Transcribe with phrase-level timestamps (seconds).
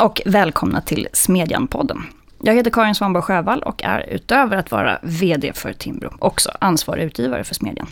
[0.00, 2.02] och välkomna till Smedjan-podden.
[2.42, 7.04] Jag heter Karin Svanborg Sjövall och är utöver att vara VD för Timbro också ansvarig
[7.04, 7.86] utgivare för Smedjan.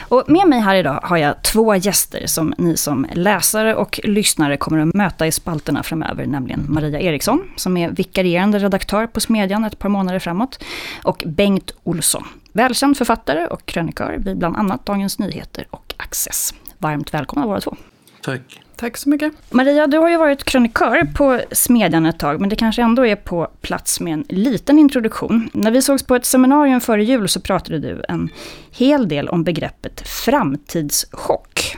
[0.00, 4.56] Och med mig här idag har jag två gäster som ni som läsare och lyssnare
[4.56, 9.64] kommer att möta i spalterna framöver, nämligen Maria Eriksson, som är vikarierande redaktör på Smedjan
[9.64, 10.64] ett par månader framåt,
[11.04, 16.54] och Bengt Olsson, välkänd författare och krönikör vid bland annat Dagens Nyheter och Access.
[16.78, 17.76] Varmt välkomna båda två.
[18.22, 18.60] Tack.
[18.80, 19.32] Tack så mycket.
[19.50, 23.16] Maria, du har ju varit krönikör på Smedjan ett tag, men det kanske ändå är
[23.16, 25.50] på plats med en liten introduktion.
[25.52, 28.28] När vi sågs på ett seminarium före jul så pratade du en
[28.70, 31.76] hel del om begreppet framtidschock.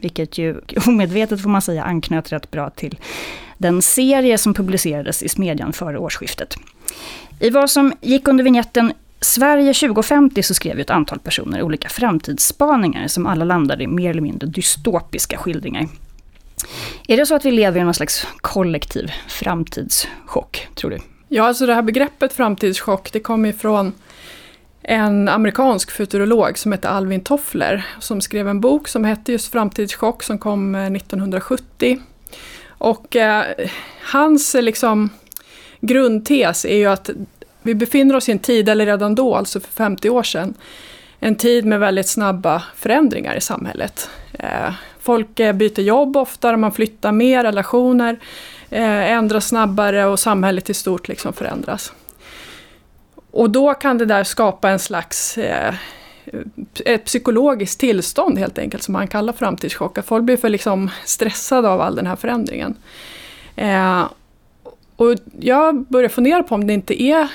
[0.00, 2.98] Vilket ju omedvetet får man säga anknöt rätt bra till
[3.58, 6.56] den serie som publicerades i Smedjan före årsskiftet.
[7.40, 11.88] I vad som gick under vignetten Sverige 2050 så skrev ju ett antal personer olika
[11.88, 15.88] framtidsspaningar som alla landade i mer eller mindre dystopiska skildringar.
[17.08, 20.98] Är det så att vi lever i någon slags kollektiv framtidschock, tror du?
[21.28, 23.92] Ja, alltså det här begreppet framtidschock, det kommer ifrån
[24.82, 30.22] en amerikansk futurolog som heter Alvin Toffler, som skrev en bok som hette just Framtidschock,
[30.22, 32.00] som kom eh, 1970.
[32.68, 33.44] Och eh,
[34.12, 35.10] hans eh, liksom,
[35.80, 37.10] grundtes är ju att
[37.62, 40.54] vi befinner oss i en tid, eller redan då, alltså för 50 år sedan,
[41.20, 44.10] en tid med väldigt snabba förändringar i samhället.
[44.32, 44.72] Eh,
[45.02, 48.18] folk eh, byter jobb oftare, man flyttar mer, relationer
[48.70, 51.92] eh, ändras snabbare och samhället i stort liksom förändras.
[53.30, 55.74] Och då kan det där skapa en slags eh,
[56.84, 59.98] ett psykologiskt tillstånd helt enkelt som man kallar framtidschock.
[59.98, 62.74] Att folk blir för liksom stressade av all den här förändringen.
[63.56, 64.04] Eh,
[64.96, 67.28] och jag börjar fundera på om det inte är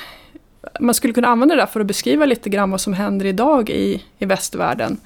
[0.80, 3.70] man skulle kunna använda det där för att beskriva lite grann vad som händer idag
[3.70, 4.98] i, i västvärlden.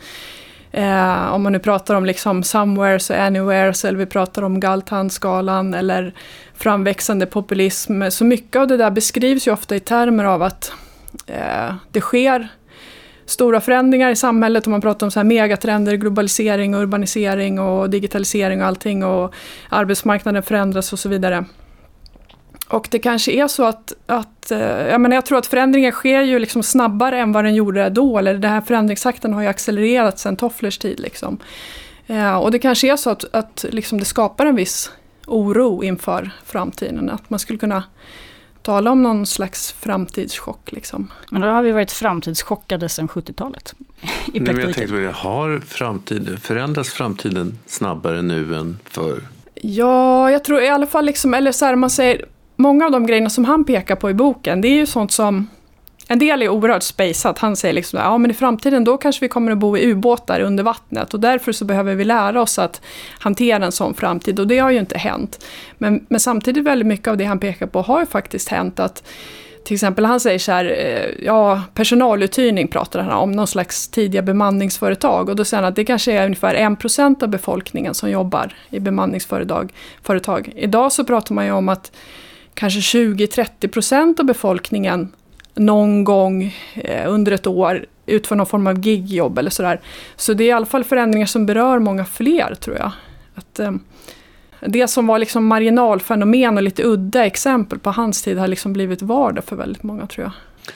[0.72, 5.74] Eh, om man nu pratar om liksom somewheres och anywheres eller vi pratar om Galtan-skalan
[5.74, 6.14] eller
[6.54, 8.04] framväxande populism.
[8.10, 10.74] Så mycket av det där beskrivs ju ofta i termer av att
[11.28, 12.48] eh, det sker
[13.26, 14.68] stora förändringar i samhället.
[14.68, 19.34] Om man pratar om så här megatrender, globalisering, urbanisering och digitalisering och allting och
[19.70, 21.46] arbetsmarknaden förändras och så vidare.
[22.72, 26.22] Och det kanske är så att, att eh, jag, menar, jag tror att förändringen sker
[26.22, 30.20] ju liksom snabbare än vad den gjorde då, eller den här förändringstakten har ju accelererat
[30.20, 31.00] sedan Tofflers tid.
[31.00, 31.38] Liksom.
[32.08, 34.92] Eh, och det kanske är så att, att liksom det skapar en viss
[35.28, 37.84] oro inför framtiden, att man skulle kunna
[38.62, 40.72] tala om någon slags framtidschock.
[40.72, 41.12] Liksom.
[41.30, 43.74] Men då har vi varit framtidschockade sedan 70-talet.
[44.34, 49.22] I Nej, jag tänkte, har framtid, förändras framtiden snabbare nu än förr?
[49.54, 52.26] Ja, jag tror i alla fall, liksom, eller så här, man säger
[52.56, 55.48] många av de grejerna som han pekar på i boken, det är ju sånt som
[56.08, 57.40] en del är oerhört spejsat.
[57.40, 60.40] Han säger liksom ja men i framtiden då kanske vi kommer att bo i ubåtar
[60.40, 62.82] under vattnet och därför så behöver vi lära oss att
[63.20, 65.46] hantera en sån framtid och det har ju inte hänt.
[65.78, 69.04] Men, men samtidigt väldigt mycket av det han pekar på har ju faktiskt hänt att
[69.64, 74.22] till exempel han säger så här, eh, ja personaluthyrning pratar han om, någon slags tidiga
[74.22, 75.30] bemanningsföretag.
[75.30, 78.80] Och då säger han att det kanske är ungefär 1% av befolkningen som jobbar i
[78.80, 79.74] bemanningsföretag.
[80.04, 80.54] Företag.
[80.56, 81.92] Idag så pratar man ju om att
[82.54, 85.12] kanske 20-30 procent av befolkningen
[85.54, 89.82] någon gång eh, under ett år utför någon form av gigjobb eller sådär.
[90.16, 92.92] Så det är i alla fall förändringar som berör många fler tror jag.
[93.36, 93.72] Att, eh,
[94.66, 99.02] det som var liksom marginalfenomen och lite udda exempel på hans tid har liksom blivit
[99.02, 100.32] vardag för väldigt många tror jag.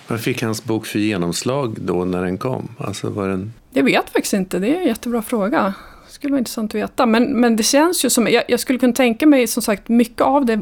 [0.08, 2.70] Vad fick hans bok för genomslag då när den kom?
[2.78, 3.54] Alltså var den...
[3.74, 5.74] Jag vet faktiskt inte, det är en jättebra fråga.
[6.08, 7.06] Det skulle vara intressant att veta.
[7.06, 10.22] Men, men det känns ju som, jag, jag skulle kunna tänka mig som sagt mycket
[10.22, 10.62] av det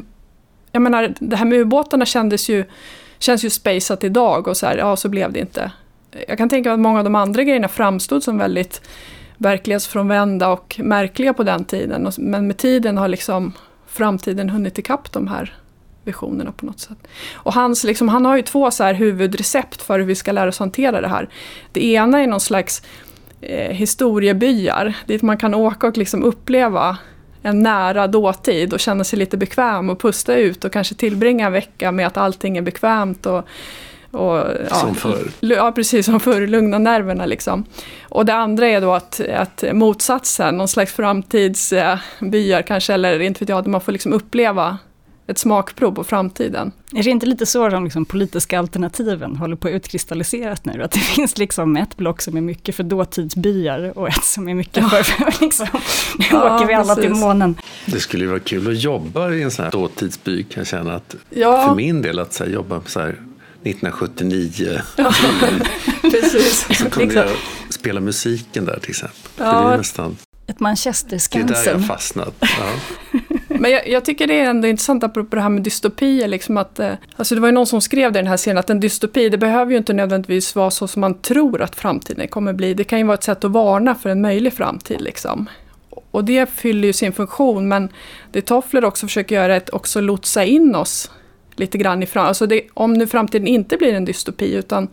[0.73, 2.65] jag menar, det här med ubåtarna kändes ju,
[3.19, 5.71] känns ju spejsat idag och så här, ja så blev det inte.
[6.27, 8.81] Jag kan tänka mig att många av de andra grejerna framstod som väldigt
[9.37, 12.11] verklighetsfrånvända och märkliga på den tiden.
[12.17, 13.53] Men med tiden har liksom
[13.87, 15.57] framtiden hunnit ikapp de här
[16.03, 17.07] visionerna på något sätt.
[17.33, 20.49] Och hans, liksom, han har ju två så här huvudrecept för hur vi ska lära
[20.49, 21.29] oss hantera det här.
[21.71, 22.81] Det ena är någon slags
[23.41, 26.97] eh, historiebyar dit man kan åka och liksom uppleva
[27.43, 31.53] en nära dåtid och känna sig lite bekväm och pusta ut och kanske tillbringa en
[31.53, 33.47] vecka med att allting är bekvämt och
[34.11, 34.37] och,
[34.69, 35.31] ja, som förr.
[35.39, 37.65] Ja, precis som förr, lugna nerverna liksom.
[38.09, 43.49] Och det andra är då att, att motsatsen, någon slags framtidsbyar kanske, eller inte vet
[43.49, 44.77] jag, där man får liksom uppleva
[45.27, 46.71] ett smakprov på framtiden.
[46.95, 50.83] Är det inte lite så de liksom politiska alternativen håller på att utkristalliseras nu?
[50.83, 54.53] Att det finns liksom ett block som är mycket för dåtidsbyar och ett som är
[54.53, 55.03] mycket ja.
[55.03, 55.67] för, liksom,
[56.19, 57.11] nu ja, åker vi alla precis.
[57.11, 57.55] till månen.
[57.85, 60.95] Det skulle ju vara kul att jobba i en sån här dåtidsby kan jag känna
[60.95, 61.67] att, ja.
[61.67, 64.81] för min del, att så här, jobba så här 1979.
[64.97, 65.13] Ja,
[66.01, 66.77] precis.
[66.79, 67.29] Så kunde jag
[67.69, 69.31] spela musiken där till exempel.
[69.37, 69.67] Ja.
[69.67, 70.17] Det är nästan
[70.47, 71.47] ett Manchester-Skansen.
[71.47, 72.33] Det är där jag fastnat.
[72.41, 73.19] Ja.
[73.63, 76.27] Men jag, jag, tycker det är ändå intressant apropå det här med dystopier.
[76.27, 78.57] Liksom att, eh, alltså det var ju någon som skrev det i den här serien
[78.57, 82.27] att en dystopi det behöver ju inte nödvändigtvis vara så som man tror att framtiden
[82.27, 82.73] kommer bli.
[82.73, 85.01] Det kan ju vara ett sätt att varna för en möjlig framtid.
[85.01, 85.49] Liksom.
[86.11, 87.89] Och det fyller ju sin funktion men
[88.31, 91.11] det Toffler också försöker göra är att också lotsa in oss
[91.55, 92.27] lite grann i framtiden.
[92.27, 94.87] Alltså det, om nu framtiden inte blir en dystopi utan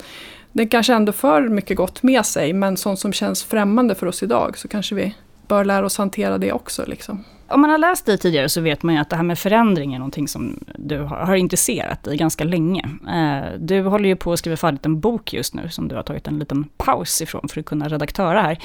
[0.53, 4.23] den kanske ändå för mycket gott med sig men sånt som känns främmande för oss
[4.23, 5.15] idag så kanske vi
[5.49, 6.85] bör lära oss hantera det också.
[6.87, 7.25] Liksom.
[7.51, 9.95] Om man har läst dig tidigare så vet man ju att det här med förändring
[9.95, 12.89] är någonting som du har, intresserat dig ganska länge.
[13.09, 16.03] Eh, du håller ju på att skriva färdigt en bok just nu som du har
[16.03, 18.59] tagit en liten paus ifrån för att kunna redaktöra här.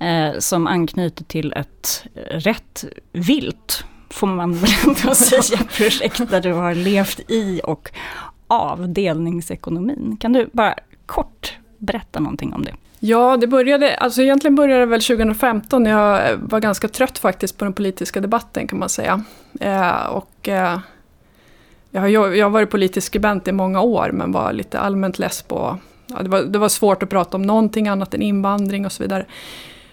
[0.00, 6.52] Eh, som anknyter till ett rätt vilt, får man väl ändå säga, projekt där du
[6.52, 7.90] har levt i och
[8.46, 10.16] av delningsekonomin.
[10.20, 10.74] Kan du bara
[11.06, 12.74] kort berätta någonting om det?
[13.00, 17.18] Ja, det började, alltså egentligen började det väl 2015 när jag eh, var ganska trött
[17.18, 19.22] faktiskt på den politiska debatten kan man säga.
[19.60, 20.78] Eh, och eh,
[21.90, 25.42] jag, har, jag har varit politisk skribent i många år men var lite allmänt less
[25.42, 28.92] på, ja, det, var, det var svårt att prata om någonting annat än invandring och
[28.92, 29.26] så vidare.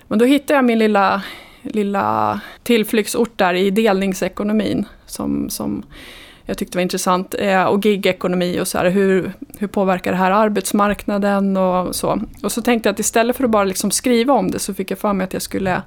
[0.07, 1.21] Men då hittade jag min lilla,
[1.61, 5.83] lilla tillflyktsort där i delningsekonomin som, som
[6.45, 7.35] jag tyckte var intressant.
[7.39, 12.21] Eh, och gigekonomi och så här, hur, hur påverkar det här arbetsmarknaden och så.
[12.43, 14.91] Och så tänkte jag att istället för att bara liksom skriva om det så fick
[14.91, 15.81] jag för mig att jag skulle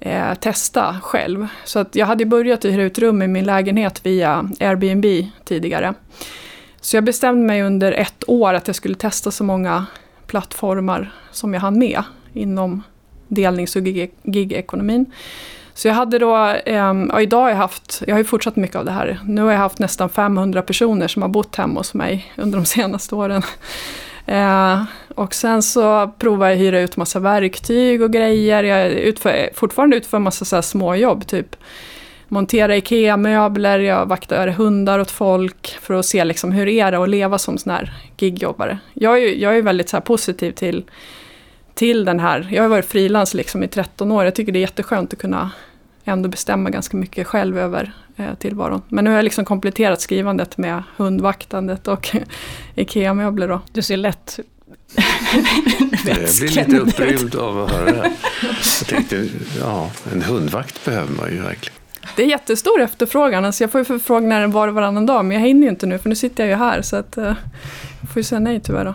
[0.00, 1.46] eh, testa själv.
[1.64, 5.94] Så att jag hade börjat hyra ut rum i min lägenhet via Airbnb tidigare.
[6.80, 9.86] Så jag bestämde mig under ett år att jag skulle testa så många
[10.26, 12.02] plattformar som jag hann med
[12.32, 12.82] inom
[13.28, 13.82] delnings och
[14.22, 15.04] gigekonomin.
[15.04, 15.12] Gig
[15.74, 16.36] så jag hade då,
[16.66, 16.74] eh,
[17.08, 19.18] ja, idag har jag haft, jag har ju fortsatt mycket av det här.
[19.26, 22.64] Nu har jag haft nästan 500 personer som har bott hemma hos mig under de
[22.66, 23.42] senaste åren.
[24.26, 24.82] Eh,
[25.14, 28.64] och sen så provar jag att hyra ut massa verktyg och grejer.
[28.64, 31.56] Jag utför, fortfarande utför massa så här småjobb, typ
[32.28, 37.08] montera IKEA-möbler, jag vaktar hundar åt folk för att se liksom hur är det att
[37.08, 38.78] leva som sån här gigjobbare.
[38.94, 40.84] Jag är, jag är väldigt så positiv till
[41.74, 44.60] till den här, jag har varit frilans liksom i 13 år, jag tycker det är
[44.60, 45.50] jätteskönt att kunna
[46.04, 48.82] ändå bestämma ganska mycket själv över eh, tillvaron.
[48.88, 52.16] Men nu har jag liksom kompletterat skrivandet med hundvaktandet och
[52.74, 53.48] IKEA-möbler.
[53.48, 53.60] Då.
[53.72, 54.38] Du ser lätt
[56.06, 58.12] jag blir lite upprymd av att höra det här.
[58.80, 59.28] Jag tänkte,
[59.60, 61.78] ja, en hundvakt behöver man ju verkligen.
[62.16, 63.44] Det är jättestor efterfrågan.
[63.44, 65.98] Alltså jag får ju förfrågningar var och varannan dag, men jag hinner ju inte nu
[65.98, 66.82] för nu sitter jag ju här.
[66.82, 67.24] Så att, uh,
[68.00, 68.84] jag får ju säga nej tyvärr.
[68.84, 68.94] Då.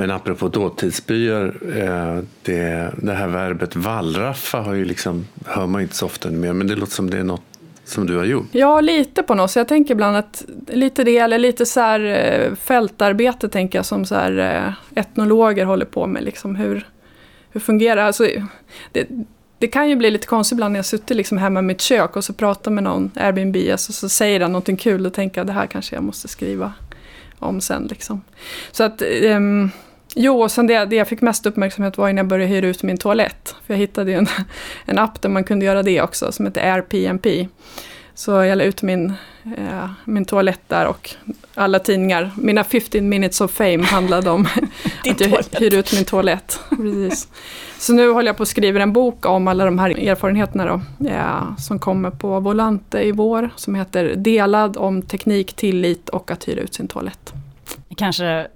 [0.00, 5.94] Men apropå dåtidsbyar, eh, det, det här verbet wallraffa har ju liksom, hör man inte
[5.94, 7.42] så ofta mer, men det låter som det är något
[7.84, 8.46] som du har gjort?
[8.52, 9.60] Ja, lite på något sätt.
[9.60, 14.04] Jag tänker ibland att lite det, eller lite så här eh, fältarbete tänker jag som
[14.04, 16.24] så här eh, etnologer håller på med.
[16.24, 16.88] Liksom hur,
[17.50, 18.26] hur fungerar alltså,
[18.92, 19.08] det?
[19.58, 22.16] Det kan ju bli lite konstigt ibland när jag suttit liksom hemma i mitt kök
[22.16, 25.40] och så pratar med någon Airbnb och så, så säger den någonting kul och tänker
[25.40, 26.72] jag det här kanske jag måste skriva
[27.38, 27.86] om sen.
[27.90, 28.22] Liksom.
[28.72, 29.70] Så att um,
[30.20, 32.82] Jo, och sen det, det jag fick mest uppmärksamhet var när jag började hyra ut
[32.82, 33.54] min toalett.
[33.66, 34.26] För jag hittade en,
[34.84, 37.48] en app där man kunde göra det också, som heter AirPMP.
[38.14, 39.12] Så jag la ut min,
[39.44, 41.10] eh, min toalett där och
[41.54, 44.46] alla tidningar, mina 15 minutes of fame handlade om
[45.10, 46.60] att jag hyr ut min toalett.
[46.68, 47.28] Precis.
[47.78, 50.80] Så nu håller jag på att skriva en bok om alla de här erfarenheterna då,
[51.08, 56.48] ja, som kommer på Volante i vår, som heter Delad om teknik, tillit och att
[56.48, 57.32] hyra ut sin toalett.
[57.96, 58.46] Kanske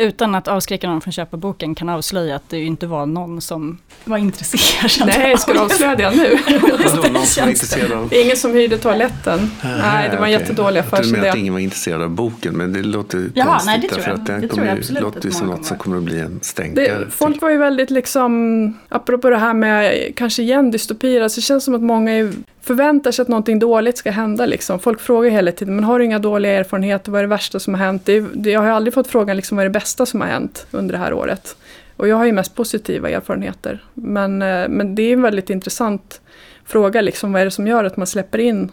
[0.00, 3.06] utan att avskräcka någon från att köpa boken kan avslöja att det ju inte var
[3.06, 5.08] någon som var intresserad.
[5.08, 6.38] Nej, ska du avslöja det nu?
[6.62, 8.14] Vadå, någon som var intresserad av...
[8.14, 9.50] Ingen som hyrde toaletten.
[9.62, 11.16] Nej, nej det var en jättedålig affärsidé.
[11.16, 13.66] Jag tror att ingen var intresserad av boken, men det låter Jaha, konstigt.
[13.66, 14.04] Nej, det tror jag.
[14.04, 16.38] För att det, det kommer, absolut låter ju som något som kommer att bli en
[16.42, 16.98] stänkare.
[16.98, 21.44] Det, folk var ju väldigt liksom, apropå det här med kanske igen dystopier, alltså det
[21.44, 24.46] känns som att många är förväntar sig att någonting dåligt ska hända.
[24.46, 24.78] Liksom.
[24.78, 27.12] Folk frågar hela tiden, men har du inga dåliga erfarenheter?
[27.12, 28.06] Vad är det värsta som har hänt?
[28.06, 30.66] Det, det, jag har aldrig fått frågan, liksom, vad är det bästa som har hänt
[30.70, 31.56] under det här året?
[31.96, 33.84] Och jag har ju mest positiva erfarenheter.
[33.94, 36.20] Men, eh, men det är en väldigt intressant
[36.64, 38.70] fråga, liksom, vad är det som gör att man släpper in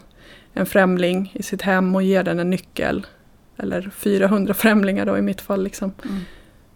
[0.54, 3.06] en främling i sitt hem och ger den en nyckel?
[3.56, 5.64] Eller 400 främlingar då i mitt fall.
[5.64, 5.92] Liksom.
[6.04, 6.20] Mm.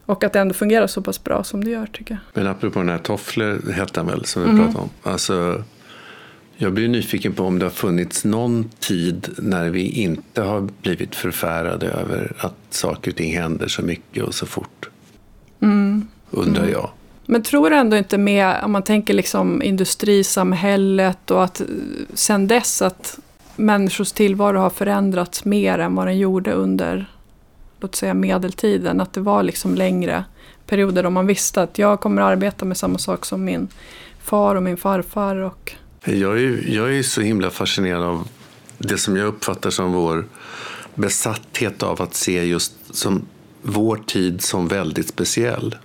[0.06, 2.42] Och att det ändå fungerar så pass bra som det gör tycker jag.
[2.42, 4.64] Men apropå den här Toffler hette han väl som vi mm.
[4.64, 4.90] pratade om.
[5.02, 5.64] Alltså,
[6.56, 11.14] jag blir nyfiken på om det har funnits någon tid när vi inte har blivit
[11.14, 14.88] förfärade över att saker och ting händer så mycket och så fort.
[15.60, 16.08] Mm.
[16.30, 16.72] Undrar mm.
[16.72, 16.90] jag.
[17.26, 21.62] Men tror du ändå inte med, om man tänker liksom industrisamhället och att
[22.14, 23.18] sen dess att
[23.56, 27.06] människors tillvaro har förändrats mer än vad den gjorde under,
[27.80, 29.00] låt säga medeltiden.
[29.00, 30.24] Att det var liksom längre
[30.66, 33.68] perioder då man visste att jag kommer arbeta med samma sak som min
[34.20, 35.72] far och min farfar och
[36.04, 38.28] jag är, jag är så himla fascinerad av
[38.78, 40.24] det som jag uppfattar som vår
[40.94, 43.26] besatthet av att se just som
[43.62, 45.76] vår tid som väldigt speciell.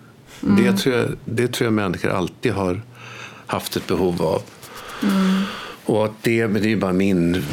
[0.43, 0.63] Mm.
[0.63, 2.81] Det, tror jag, det tror jag människor alltid har
[3.47, 4.41] haft ett behov av.
[5.03, 5.41] Mm.
[5.86, 7.43] Och att det, men det är bara min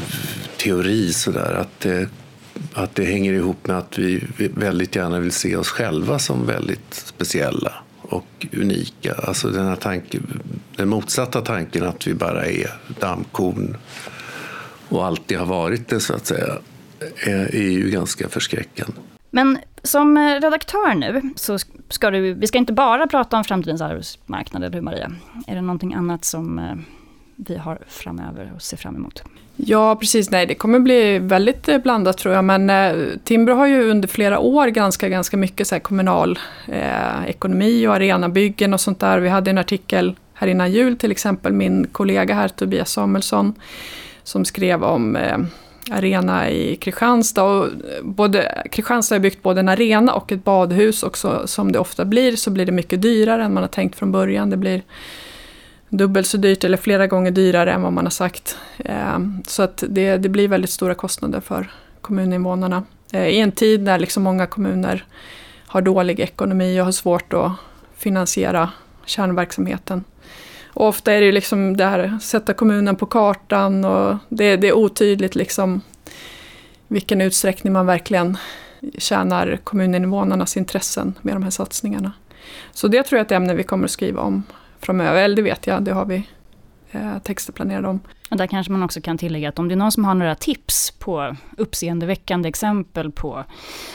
[0.56, 2.08] teori sådär, att det,
[2.72, 6.94] att det hänger ihop med att vi väldigt gärna vill se oss själva som väldigt
[6.94, 9.14] speciella och unika.
[9.14, 10.40] Alltså den, här tanken,
[10.76, 13.76] den motsatta tanken att vi bara är dammkorn
[14.88, 16.54] och alltid har varit det så att säga,
[17.16, 18.92] är, är ju ganska förskräckande.
[19.30, 24.64] Men som redaktör nu, så ska du, vi ska inte bara prata om framtidens arbetsmarknad,
[24.64, 25.12] eller hur Maria?
[25.46, 26.74] Är det någonting annat som eh,
[27.36, 29.22] vi har framöver och ser fram emot?
[29.56, 30.30] Ja, precis.
[30.30, 32.44] Nej, det kommer bli väldigt eh, blandat tror jag.
[32.44, 36.38] Men eh, Timbro har ju under flera år granskat ganska mycket så här, kommunal
[36.68, 39.18] eh, ekonomi och arenabyggen och sånt där.
[39.18, 43.54] Vi hade en artikel här innan jul till exempel, min kollega här Tobias Samuelsson,
[44.22, 45.38] som skrev om eh,
[45.90, 47.42] arena i Kristianstad.
[47.42, 47.72] Och eh,
[48.02, 52.04] både, Kristianstad har byggt både en arena och ett badhus och så, som det ofta
[52.04, 54.50] blir så blir det mycket dyrare än man har tänkt från början.
[54.50, 54.82] Det blir
[55.88, 58.58] dubbelt så dyrt eller flera gånger dyrare än vad man har sagt.
[58.78, 62.82] Eh, så att det, det blir väldigt stora kostnader för kommuninvånarna.
[63.12, 65.04] Eh, I en tid när liksom många kommuner
[65.66, 67.52] har dålig ekonomi och har svårt att
[67.96, 68.70] finansiera
[69.06, 70.04] kärnverksamheten.
[70.66, 74.72] Och ofta är det liksom det här, sätta kommunen på kartan och det, det är
[74.72, 75.80] otydligt liksom
[76.88, 78.38] vilken utsträckning man verkligen
[78.98, 82.12] tjänar kommuninvånarnas intressen med de här satsningarna.
[82.72, 84.42] Så det tror jag är ett ämne vi kommer att skriva om
[84.80, 85.22] framöver.
[85.22, 86.28] Eller det vet jag, det har vi
[86.94, 88.00] eh, texter planerade om.
[88.30, 90.34] Och där kanske man också kan tillägga att om det är någon som har några
[90.34, 93.44] tips på uppseendeväckande exempel på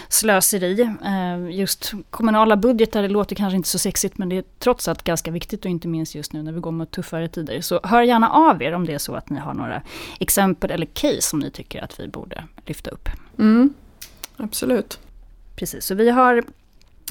[0.09, 0.81] slöseri.
[0.81, 5.03] Eh, just kommunala budgetar, det låter kanske inte så sexigt men det är trots allt
[5.03, 7.61] ganska viktigt och inte minst just nu när vi går mot tuffare tider.
[7.61, 9.81] Så hör gärna av er om det är så att ni har några
[10.19, 13.09] exempel eller case som ni tycker att vi borde lyfta upp.
[13.39, 13.73] Mm,
[14.37, 14.99] absolut.
[15.55, 16.43] Precis, så vi har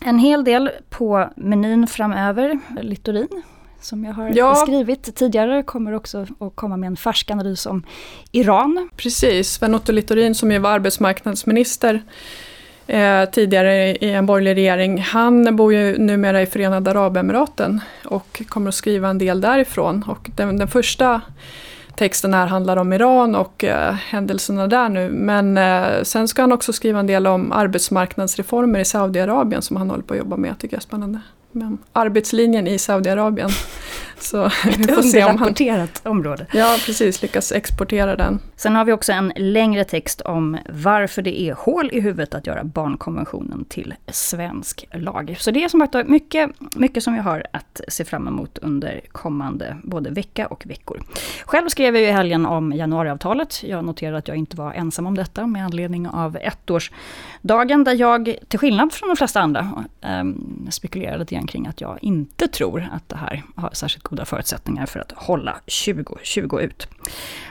[0.03, 2.59] en hel del på menyn framöver.
[2.83, 3.43] Littorin
[3.81, 4.55] som jag har ja.
[4.55, 7.83] skrivit tidigare, kommer också att komma med en färsk analys om
[8.33, 8.89] Iran.
[8.97, 12.03] Precis, Sven-Otto Littorin som ju var arbetsmarknadsminister
[12.87, 18.69] eh, tidigare i en borgerlig regering, han bor ju numera i Förenade Arabemiraten och kommer
[18.69, 20.05] att skriva en del därifrån.
[20.09, 21.21] Och den, den första
[21.97, 25.11] texten här handlar om Iran och eh, händelserna där nu.
[25.11, 29.91] Men eh, sen ska han också skriva en del om arbetsmarknadsreformer i Saudiarabien som han
[29.91, 30.51] håller på att jobba med.
[30.51, 31.21] Jag tycker jag är spännande
[31.59, 33.51] med arbetslinjen i Saudiarabien.
[34.21, 34.51] Så
[35.13, 35.89] se om han...
[36.03, 36.47] område.
[36.53, 37.23] Ja, precis.
[37.23, 38.39] Lyckas exportera den.
[38.57, 42.47] Sen har vi också en längre text om varför det är hål i huvudet att
[42.47, 45.37] göra barnkonventionen till svensk lag.
[45.39, 49.01] Så det är som sagt mycket, mycket som vi har att se fram emot under
[49.13, 51.03] kommande både vecka och veckor.
[51.45, 53.63] Själv skrev jag i helgen om januariavtalet.
[53.63, 58.37] Jag noterade att jag inte var ensam om detta med anledning av ettårsdagen där jag,
[58.49, 62.89] till skillnad från de flesta andra, ähm, spekulerade lite grann kring att jag inte tror
[62.93, 66.89] att det här har särskilt goda förutsättningar för att hålla 2020 ut.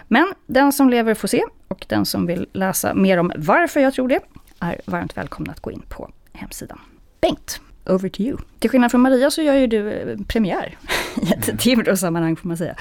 [0.08, 3.94] Men den som lever får se och den som vill läsa mer om varför jag
[3.94, 4.20] tror det
[4.60, 6.80] är varmt välkomna att gå in på hemsidan.
[7.22, 8.38] Bengt, over to you.
[8.60, 10.78] Till skillnad från Maria så gör ju du eh, premiär
[11.22, 11.58] i ett mm.
[11.58, 12.76] Timbro-sammanhang får man säga.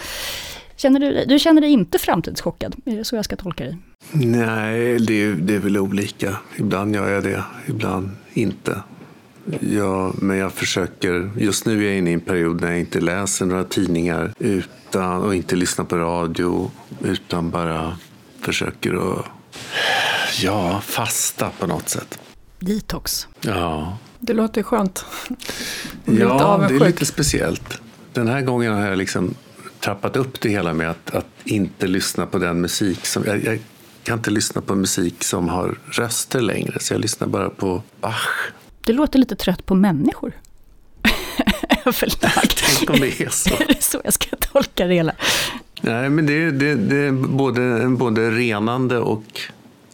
[0.77, 2.77] Känner du, du känner dig inte framtidschockad?
[2.85, 3.79] Är det så jag ska tolka dig?
[4.13, 6.37] Nej, det är, det är väl olika.
[6.57, 8.83] Ibland gör jag det, ibland inte.
[9.61, 11.31] Ja, men jag försöker.
[11.37, 15.23] Just nu är jag inne i en period när jag inte läser några tidningar utan,
[15.23, 16.71] och inte lyssnar på radio
[17.05, 17.97] utan bara
[18.41, 19.25] försöker att
[20.43, 22.19] ja, fasta på något sätt.
[22.59, 23.29] Detox.
[23.41, 23.99] Ja.
[24.19, 25.05] Det låter skönt.
[26.05, 27.81] ja, det är lite speciellt.
[28.13, 29.35] Den här gången har jag liksom
[29.81, 33.25] trappat upp det hela med att, att inte lyssna på den musik som...
[33.27, 33.59] Jag, jag
[34.03, 38.53] kan inte lyssna på musik som har röster längre, så jag lyssnar bara på Bach
[38.87, 40.33] det låter lite trött på människor.
[42.79, 43.55] Tänk om det är så.
[43.55, 45.13] är det så jag ska tolka det hela?
[45.81, 49.41] Nej, men det, det, det är både, både renande och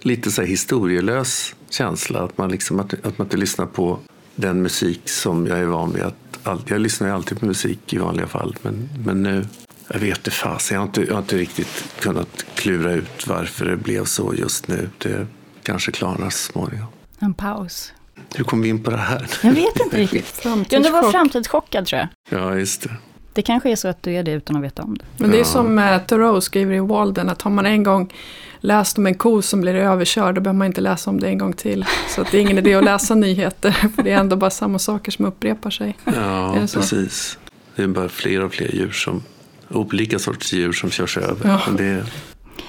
[0.01, 2.21] lite så historielös känsla.
[2.21, 3.99] Att man, liksom, att, att man inte lyssnar på
[4.35, 6.03] den musik som jag är van vid.
[6.43, 9.47] Att, jag lyssnar ju alltid på musik i vanliga fall, men, men nu
[9.89, 13.65] jag vet inte fasen, jag, har inte, jag har inte riktigt kunnat klura ut varför
[13.65, 14.89] det blev så just nu.
[14.99, 15.27] Det
[15.63, 16.89] kanske klarnar så småningom.
[17.19, 17.93] En paus.
[18.35, 19.27] Hur kom vi in på det här?
[19.43, 20.43] Jag vet inte riktigt.
[20.69, 22.41] Du var framtidschockad tror jag.
[22.41, 22.91] Ja, just det.
[23.35, 25.05] Det kanske är så att du är det utan att veta om det.
[25.17, 28.13] Men det är som uh, Thoreau skriver i Walden, att har man en gång
[28.61, 31.39] läst om en ko som blir överkörd, då behöver man inte läsa om det en
[31.39, 31.85] gång till.
[32.09, 34.79] Så att det är ingen idé att läsa nyheter, för det är ändå bara samma
[34.79, 35.97] saker som upprepar sig.
[36.05, 37.39] Ja, det precis.
[37.77, 39.23] Det är bara fler och fler djur som,
[39.69, 41.49] olika sorters djur som körs över.
[41.49, 41.61] Ja.
[41.77, 42.05] Det,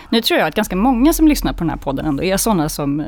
[0.10, 2.70] Nu tror jag att ganska många som lyssnar på den här podden ändå är sådana
[2.70, 3.06] som, eh,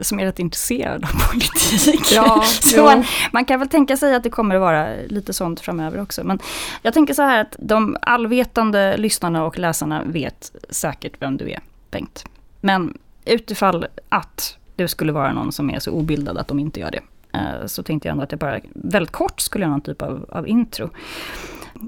[0.00, 2.12] som är rätt intresserade av politik.
[2.12, 5.60] Ja, så man, man, kan väl tänka sig att det kommer att vara lite sånt
[5.60, 6.24] framöver också.
[6.24, 6.38] Men
[6.82, 11.60] jag tänker så här att de allvetande lyssnarna och läsarna vet säkert vem du är,
[11.90, 12.24] Bengt.
[12.60, 16.90] Men utifall att du skulle vara någon som är så obildad att de inte gör
[16.90, 17.00] det,
[17.38, 20.26] eh, så tänkte jag ändå att jag bara väldigt kort skulle göra någon typ av,
[20.28, 20.90] av intro.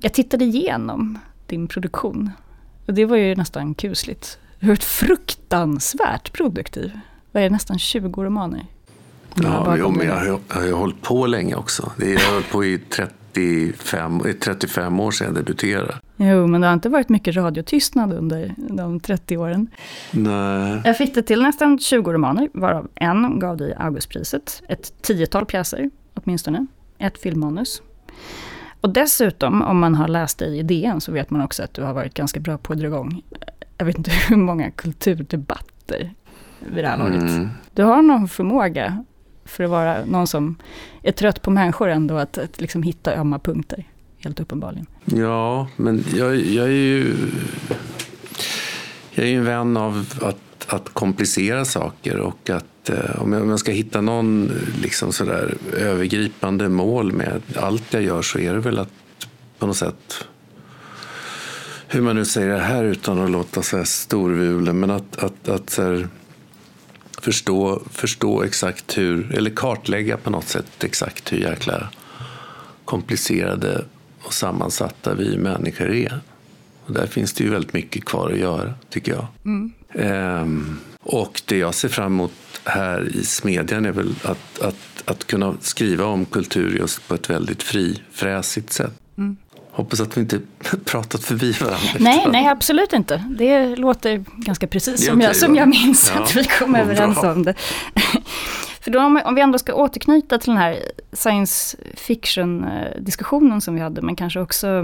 [0.03, 2.31] Jag tittade igenom din produktion.
[2.87, 4.39] Och det var ju nästan kusligt.
[4.61, 7.01] Du har varit fruktansvärt produktiv.
[7.33, 8.67] Vad är det, nästan 20 romaner?
[9.35, 11.93] Ja, jo, men jag har, jag har hållit på länge också.
[11.99, 15.95] Jag har hållit på i 35, 35 år sedan jag debuterade.
[16.17, 19.71] Jo, men det har inte varit mycket radiotystnad under de 30 åren.
[20.11, 20.81] Nej.
[20.85, 24.63] Jag fick det till nästan 20 romaner, varav en gav dig Augustpriset.
[24.69, 26.67] Ett tiotal pjäser, åtminstone.
[26.99, 27.83] Ett filmmanus.
[28.81, 31.83] Och dessutom, om man har läst dig i DN, så vet man också att du
[31.83, 33.23] har varit ganska bra på att dra igång,
[33.79, 36.15] jag vet inte hur många kulturdebatter
[36.59, 37.23] vid det här laget.
[37.23, 37.49] Mm.
[37.75, 39.05] Du har någon förmåga
[39.45, 40.57] för att vara någon som
[41.03, 43.85] är trött på människor ändå, att, att liksom hitta ömma punkter.
[44.19, 44.87] Helt uppenbarligen.
[45.05, 47.17] Ja, men jag, jag är ju...
[49.11, 53.43] Jag är ju en vän av att, att komplicera saker och att eh, om, jag,
[53.43, 54.53] om jag ska hitta någon
[54.83, 58.93] liksom sådär övergripande mål med allt jag gör så är det väl att
[59.59, 60.25] på något sätt
[61.93, 65.49] hur man nu säger det här utan att låta så här storvulen, men att, att,
[65.49, 66.09] att så här,
[67.21, 71.89] förstå, förstå exakt hur, eller kartlägga på något sätt exakt hur jäkla
[72.85, 73.85] komplicerade
[74.23, 76.21] och sammansatta vi människor är.
[76.87, 79.27] Och där finns det ju väldigt mycket kvar att göra, tycker jag.
[79.45, 79.73] Mm.
[79.95, 82.33] Ehm, och det jag ser fram emot
[82.65, 87.31] här i Smedjan är väl att, att, att kunna skriva om kultur just på ett
[87.31, 88.93] väldigt frifräsigt sätt.
[89.19, 89.37] Mm.
[89.71, 90.41] Hoppas att vi inte
[90.85, 91.89] pratat förbi varandra.
[91.99, 93.25] Nej, nej, absolut inte.
[93.31, 96.23] Det låter ganska precis som, okay, jag, som jag minns ja.
[96.23, 97.55] att vi kom överens om det.
[98.81, 100.79] För då om, vi ändå ska återknyta till den här
[101.13, 104.83] science fiction-diskussionen som vi hade, men kanske också eh,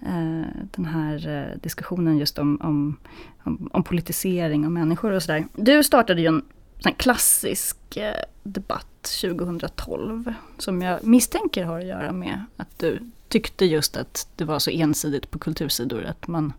[0.00, 2.96] Eh, den här eh, diskussionen just om, om,
[3.44, 5.46] om, om politisering av människor och sådär.
[5.54, 6.42] Du startade ju en
[6.78, 8.86] sån klassisk eh, debatt
[9.20, 14.58] 2012, som jag misstänker har att göra med att du tyckte just att det var
[14.58, 16.04] så ensidigt på kultursidor.
[16.04, 16.52] Att man,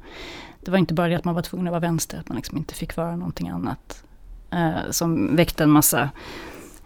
[0.62, 2.58] det var inte bara det att man var tvungen att vara vänster, att man liksom
[2.58, 4.04] inte fick vara någonting annat.
[4.52, 6.10] Eh, som väckte en massa,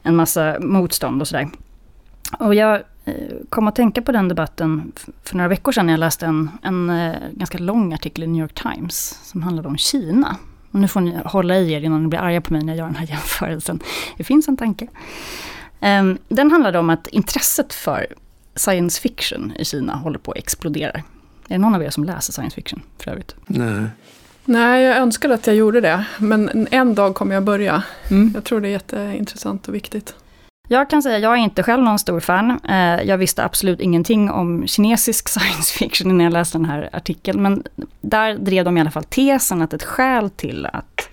[0.03, 1.49] en massa motstånd och sådär.
[2.39, 2.83] Och jag
[3.49, 4.91] kom att tänka på den debatten
[5.23, 8.41] för några veckor sedan när jag läste en, en eh, ganska lång artikel i New
[8.41, 10.35] York Times som handlade om Kina.
[10.71, 12.77] Och nu får ni hålla i er innan ni blir arga på mig när jag
[12.77, 13.79] gör den här jämförelsen.
[14.17, 14.87] Det finns en tanke.
[15.79, 18.07] Um, den handlade om att intresset för
[18.55, 20.91] science fiction i Kina håller på att explodera.
[20.91, 21.03] Är
[21.47, 23.35] det någon av er som läser science fiction för övrigt?
[23.45, 23.85] Nej.
[24.45, 26.05] Nej, jag önskar att jag gjorde det.
[26.17, 27.83] Men en dag kommer jag börja.
[28.09, 28.31] Mm.
[28.33, 30.15] Jag tror det är jätteintressant och viktigt.
[30.67, 32.59] Jag kan säga, jag är inte själv någon stor fan.
[32.69, 37.41] Eh, jag visste absolut ingenting om kinesisk science fiction när jag läste den här artikeln.
[37.41, 37.63] Men
[38.01, 41.09] där drev de i alla fall tesen att ett skäl till att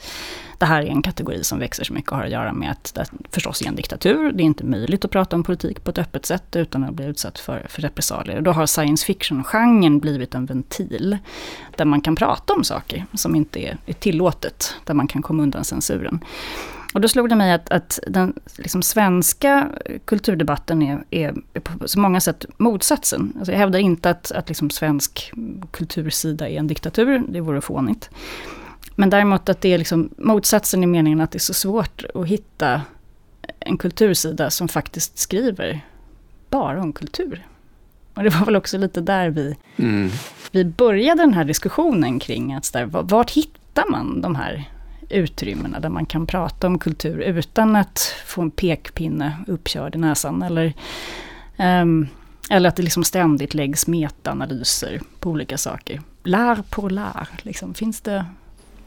[0.59, 2.95] det här är en kategori som växer så mycket och har att göra med att
[2.95, 4.33] det förstås är en diktatur.
[4.33, 7.07] Det är inte möjligt att prata om politik på ett öppet sätt utan att bli
[7.07, 8.41] utsatt för, för repressalier.
[8.41, 11.19] Då har science fiction-genren blivit en ventil
[11.77, 15.43] där man kan prata om saker som inte är, är tillåtet, där man kan komma
[15.43, 16.21] undan censuren.
[16.95, 19.69] Och då slog det mig att, att den liksom svenska
[20.05, 23.33] kulturdebatten är, är, på så många sätt motsatsen.
[23.39, 25.33] Alltså jag hävdar inte att, att liksom svensk
[25.71, 28.11] kultursida är en diktatur, det vore fånigt.
[28.95, 32.27] Men däremot att det är liksom motsatsen i meningen att det är så svårt att
[32.27, 32.83] hitta
[33.61, 35.81] en kultursida som faktiskt skriver
[36.51, 37.47] bara om kultur.
[38.15, 40.11] Och det var väl också lite där vi, mm.
[40.51, 44.71] vi började den här diskussionen kring att där, vart hittar man de här
[45.09, 50.43] utrymmena där man kan prata om kultur utan att få en pekpinne uppkörd i näsan.
[50.43, 50.73] Eller,
[51.83, 52.09] um,
[52.51, 56.01] eller att det liksom ständigt läggs metaanalyser på olika saker.
[56.23, 57.75] Lär på lär, liksom.
[57.75, 58.27] finns, det,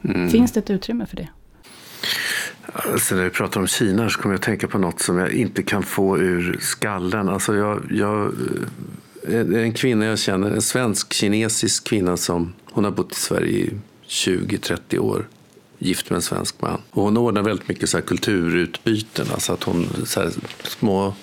[0.01, 0.29] mm.
[0.29, 1.27] finns det ett utrymme för det?
[2.73, 5.31] Alltså när vi pratar om Kina så kommer jag att tänka på något som jag
[5.31, 7.29] inte kan få ur skallen.
[7.29, 8.33] Alltså jag, jag,
[9.53, 13.73] en kvinna jag känner, en svensk-kinesisk kvinna som hon har bott i Sverige i
[14.07, 15.27] 20-30 år
[15.81, 16.81] gift med en svensk man.
[16.91, 19.27] Och hon ordnar väldigt mycket så här kulturutbyten.
[19.33, 20.31] Alltså att hon, så här,
[20.63, 21.13] små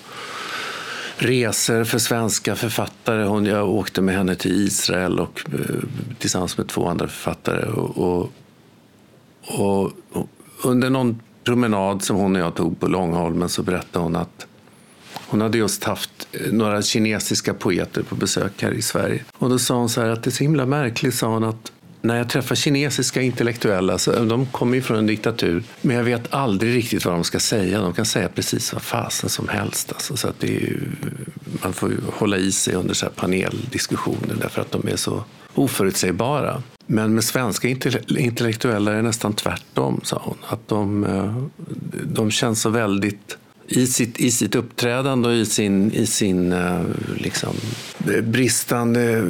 [1.17, 3.23] resor för svenska författare.
[3.23, 5.75] Hon, jag åkte med henne till Israel och, eh,
[6.19, 7.65] tillsammans med två andra författare.
[7.65, 8.31] Och, och,
[10.13, 10.27] och,
[10.63, 14.47] under någon promenad som hon och jag tog på Långholmen så berättade hon att
[15.27, 19.23] hon hade just haft eh, några kinesiska poeter på besök här i Sverige.
[19.37, 21.71] Och då sa hon så här att det är så himla märkligt, sa hon, att
[22.01, 26.33] när jag träffar kinesiska intellektuella, så de kommer ju från en diktatur, men jag vet
[26.33, 27.81] aldrig riktigt vad de ska säga.
[27.81, 29.91] De kan säga precis vad fasen som helst.
[29.93, 30.81] Alltså, så att det är ju,
[31.63, 35.23] man får ju hålla i sig under så här paneldiskussioner därför att de är så
[35.53, 36.63] oförutsägbara.
[36.85, 37.67] Men med svenska
[38.07, 40.37] intellektuella är det nästan tvärtom, sa hon.
[40.47, 41.43] Att de, eh,
[42.03, 43.37] de känns så väldigt
[43.69, 46.81] i sitt, i sitt uppträdande och i sin, i sin eh,
[47.17, 47.55] liksom,
[48.23, 49.23] bristande eh,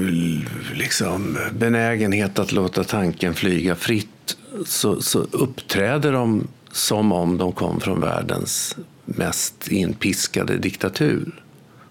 [0.74, 7.80] liksom, benägenhet att låta tanken flyga fritt så, så uppträder de som om de kom
[7.80, 11.44] från världens mest inpiskade diktatur,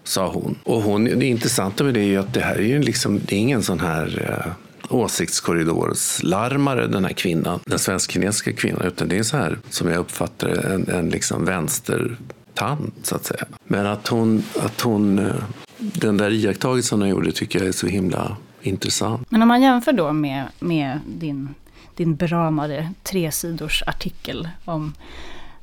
[0.03, 0.55] sa hon.
[0.63, 3.35] Och hon, det intressanta med det är ju att det här är ju liksom, det
[3.35, 4.51] är ingen sån här eh,
[4.89, 10.49] åsiktskorridorslarmare, den här kvinnan, den svensk-kinesiska kvinnan, utan det är så här, som jag uppfattar
[10.49, 12.17] en, en liksom vänster
[12.59, 13.45] tant, så att säga.
[13.63, 15.35] Men att hon, att hon eh,
[15.77, 19.31] den där iakttagelsen hon gjorde tycker jag är så himla intressant.
[19.31, 21.55] Men om man jämför då med, med din,
[21.95, 24.93] din beramade tresidors artikel om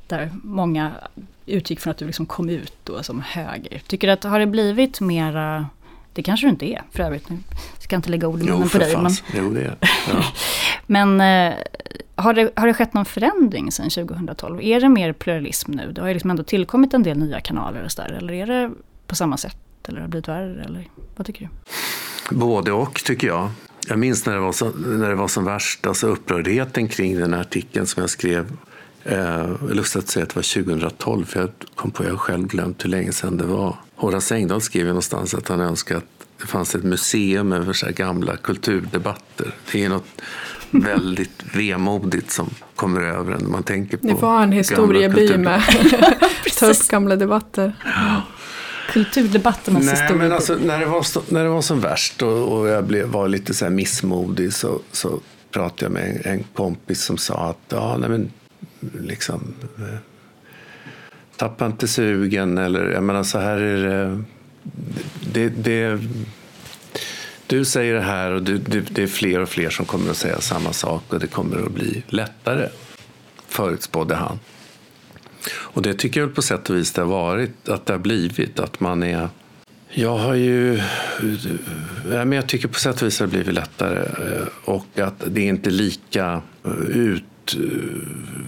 [0.07, 0.91] där många
[1.45, 3.81] utgick från att du liksom kom ut då som höger.
[3.87, 5.65] Tycker du att har det blivit mera
[6.17, 7.23] det kanske du inte är för övrigt.
[7.29, 7.37] Jag
[7.79, 8.97] ska inte lägga ord i munnen på dig.
[8.97, 9.77] Men, jo, det är
[10.07, 10.23] ja.
[10.85, 11.57] men eh,
[12.15, 14.61] har, det, har det skett någon förändring sedan 2012?
[14.61, 15.91] Är det mer pluralism nu?
[15.91, 18.11] Det har ju liksom ändå tillkommit en del nya kanaler och sådär.
[18.11, 18.71] Eller är det
[19.07, 19.57] på samma sätt?
[19.87, 20.63] Eller har det blivit värre?
[20.63, 21.49] Eller vad tycker
[22.29, 22.35] du?
[22.35, 23.49] Både och tycker jag.
[23.87, 27.33] Jag minns när det var, så, när det var som värst, alltså upprördheten kring den
[27.33, 28.57] här artikeln som jag skrev.
[29.03, 32.47] Eh, lustigt att säga att det var 2012, för jag kom på, jag har själv
[32.47, 33.75] glömt hur länge sedan det var.
[33.97, 37.87] Horace Engdahl skrev ju någonstans att han önskade att det fanns ett museum över så
[37.95, 39.53] gamla kulturdebatter.
[39.71, 40.21] Det är något
[40.71, 45.61] väldigt vemodigt som kommer över en när man tänker på Det var en historieby med
[46.59, 47.73] ta upp gamla debatter.
[47.85, 48.21] Ja.
[48.91, 50.15] Kulturdebatternas Nej, historia.
[50.15, 53.07] Men alltså, när, det var så, när det var som värst och, och jag blev,
[53.07, 55.19] var lite så missmodig så, så
[55.51, 58.31] pratade jag med en, en kompis som sa att ja, nej, men,
[58.99, 59.99] liksom, eh,
[61.37, 64.23] tappa inte sugen eller jag menar så här är det,
[65.33, 65.99] det, det
[67.47, 70.17] du säger det här och du, det, det är fler och fler som kommer att
[70.17, 72.69] säga samma sak och det kommer att bli lättare,
[73.47, 74.39] förutspådde han.
[75.53, 78.59] Och det tycker jag på sätt och vis det har varit, att det har blivit,
[78.59, 79.29] att man är
[79.89, 80.81] jag har ju...
[82.31, 85.47] jag tycker på sätt och vis har det blivit lättare eh, och att det är
[85.47, 86.41] inte lika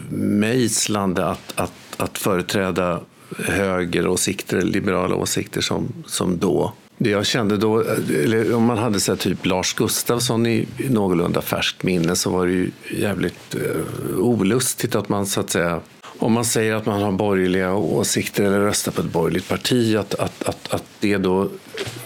[0.09, 2.99] utmejslande eh, att, att, att företräda
[3.37, 6.73] högeråsikter, liberala åsikter som, som då.
[6.97, 7.83] Det jag kände då,
[8.23, 12.53] eller om man hade så typ Lars Gustafsson i, någorlunda färskt minne så var det
[12.53, 15.81] ju jävligt uh, olustigt att man så att säga
[16.19, 20.15] om man säger att man har borgerliga åsikter eller röstar på ett borgerligt parti, att,
[20.15, 21.49] att, att, att det då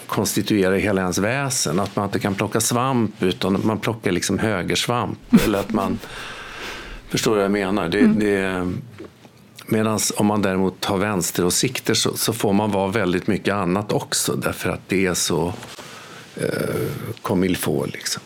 [0.07, 1.79] konstituerar hela ens väsen.
[1.79, 5.19] Att man inte kan plocka svamp, utan man plockar liksom högersvamp.
[5.45, 5.99] eller att man...
[7.09, 7.89] Förstår du vad jag menar?
[7.89, 8.19] Det, mm.
[8.19, 8.71] det,
[9.65, 14.35] Medan om man däremot har vänsteråsikter så, så får man vara väldigt mycket annat också
[14.35, 15.53] därför att det är så
[16.35, 16.47] eh,
[17.21, 17.93] comme il faut.
[17.93, 18.23] Liksom.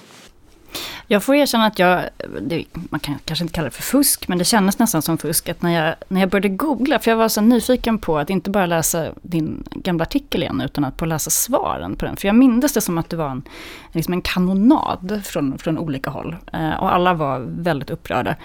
[1.10, 2.04] Jag får erkänna att jag,
[2.42, 5.50] det, man kan kanske inte kalla det för fusk, men det kändes nästan som fusk
[5.50, 8.50] att när jag, när jag började googla, för jag var så nyfiken på att inte
[8.50, 12.18] bara läsa din gamla artikel igen, utan att på läsa svaren på den.
[12.18, 13.44] För jag mindes det som att det var en,
[13.92, 16.36] liksom en kanonad från, från olika håll.
[16.54, 18.36] Eh, och alla var väldigt upprörda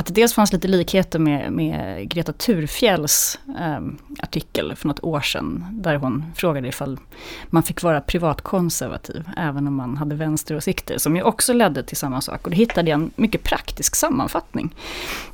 [0.00, 3.80] att det dels fanns lite likheter med, med Greta Thurfjells eh,
[4.22, 6.98] artikel för något år sedan, där hon frågade ifall
[7.46, 12.20] man fick vara privatkonservativ, även om man hade vänsteråsikter, som ju också ledde till samma
[12.20, 12.44] sak.
[12.44, 14.74] Och då hittade jag en mycket praktisk sammanfattning.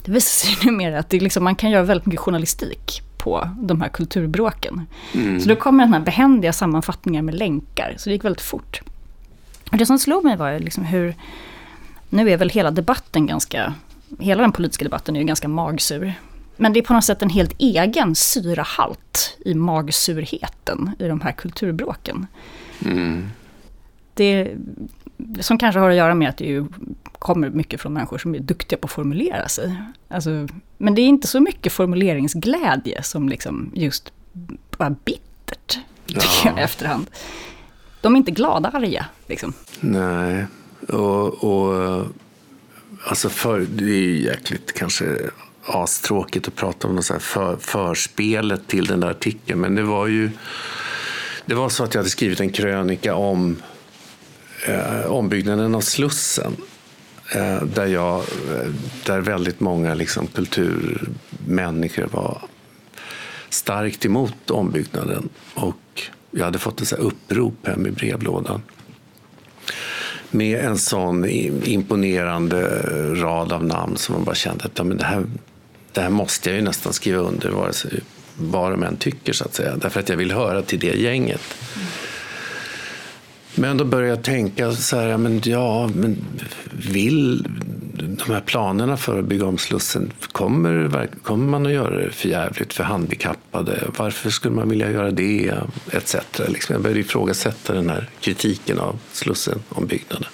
[0.05, 3.81] Det visar sig numera att det liksom, man kan göra väldigt mycket journalistik på de
[3.81, 4.87] här kulturbråken.
[5.14, 5.40] Mm.
[5.40, 8.81] Så då kommer den här behändiga sammanfattningen med länkar, så det gick väldigt fort.
[9.70, 11.14] Och det som slog mig var liksom hur,
[12.09, 13.75] nu är väl hela debatten ganska
[14.18, 16.14] hela den politiska debatten är ju ganska magsur.
[16.57, 21.33] Men det är på något sätt en helt egen syrahalt i magsurheten i de här
[21.33, 22.27] kulturbråken.
[22.85, 23.31] Mm.
[24.14, 24.51] Det
[25.40, 26.66] som kanske har att göra med att det ju
[27.18, 29.77] kommer mycket från människor som är duktiga på att formulera sig.
[30.09, 30.48] Alltså,
[30.79, 34.12] men det är inte så mycket formuleringsglädje som liksom just
[34.79, 36.51] bara bittert, tycker ja.
[36.51, 37.07] jag i efterhand.
[38.01, 39.07] De är inte glada arga.
[39.27, 39.53] Liksom.
[39.81, 40.46] Nej,
[40.88, 42.07] och, och
[43.05, 45.19] Alltså för, det är ju jäkligt kanske
[45.65, 49.61] astråkigt att prata om något så för, förspelet till den där artikeln.
[49.61, 50.31] Men det var ju
[51.47, 53.57] det var så att jag hade skrivit en krönika om
[54.67, 56.57] eh, ombyggnaden av Slussen.
[57.35, 58.71] Eh, där, jag, eh,
[59.07, 62.43] där väldigt många liksom, kulturmänniskor var
[63.49, 65.29] starkt emot ombyggnaden.
[65.55, 68.62] Och jag hade fått ett så upprop hem i brevlådan
[70.33, 71.29] med en sån
[71.64, 72.62] imponerande
[73.23, 75.25] rad av namn som man bara kände att ja, men det, här,
[75.92, 78.01] det här måste jag ju nästan skriva under vare sig,
[78.37, 79.77] vad de än tycker så att säga.
[79.77, 81.42] Därför att jag vill höra till det gänget.
[81.77, 81.88] Mm.
[83.55, 86.25] Men då började jag tänka så här, ja men, ja, men
[86.73, 87.47] vill
[88.03, 92.29] de här planerna för att bygga om Slussen, kommer, kommer man att göra det för
[92.29, 93.91] jävligt för handikappade?
[93.99, 95.55] Varför skulle man vilja göra det?
[95.91, 96.17] Etc.
[96.49, 100.29] Liksom jag började ifrågasätta den här kritiken av Slussen-ombyggnaden.